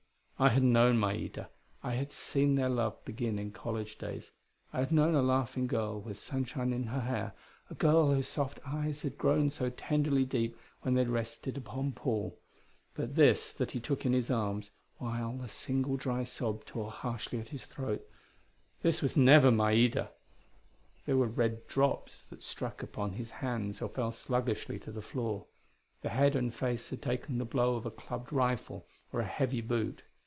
I 0.41 0.49
had 0.49 0.63
known 0.63 0.99
Maida; 0.99 1.51
I 1.83 1.91
had 1.93 2.11
seen 2.11 2.55
their 2.55 2.67
love 2.67 3.05
begin 3.05 3.37
in 3.37 3.51
college 3.51 3.99
days. 3.99 4.31
I 4.73 4.79
had 4.79 4.91
known 4.91 5.13
a 5.13 5.21
laughing 5.21 5.67
girl 5.67 6.01
with 6.01 6.17
sunshine 6.17 6.73
in 6.73 6.85
her 6.85 7.01
hair, 7.01 7.33
a 7.69 7.75
girl 7.75 8.11
whose 8.11 8.27
soft 8.27 8.57
eyes 8.65 9.03
had 9.03 9.19
grown 9.19 9.51
so 9.51 9.69
tenderly 9.69 10.25
deep 10.25 10.57
when 10.81 10.95
they 10.95 11.05
rested 11.05 11.57
upon 11.57 11.91
Paul 11.91 12.39
but 12.95 13.13
this 13.13 13.51
that 13.51 13.69
he 13.69 13.79
took 13.79 14.03
in 14.03 14.13
his 14.13 14.31
arms, 14.31 14.71
while 14.97 15.39
a 15.43 15.47
single 15.47 15.95
dry 15.95 16.23
sob 16.23 16.65
tore 16.65 16.89
harshly 16.89 17.37
at 17.39 17.49
his 17.49 17.65
throat, 17.65 18.03
this 18.81 19.03
was 19.03 19.15
never 19.15 19.51
Maida! 19.51 20.09
There 21.05 21.17
were 21.17 21.27
red 21.27 21.67
drops 21.67 22.23
that 22.23 22.41
struck 22.41 22.81
upon 22.81 23.13
his 23.13 23.29
hands 23.29 23.79
or 23.79 23.89
fell 23.89 24.11
sluggishly 24.11 24.79
to 24.79 24.91
the 24.91 25.03
floor; 25.03 25.45
the 26.01 26.09
head 26.09 26.35
and 26.35 26.51
face 26.51 26.89
had 26.89 27.03
taken 27.03 27.37
the 27.37 27.45
blow 27.45 27.75
of 27.75 27.85
a 27.85 27.91
clubbed 27.91 28.33
rifle 28.33 28.87
or 29.13 29.19
a 29.19 29.25
heavy 29.27 29.61
boot. 29.61 30.01